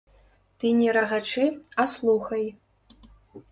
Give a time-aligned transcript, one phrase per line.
[0.63, 1.45] Ты не рагачы,
[1.81, 2.45] а слухай.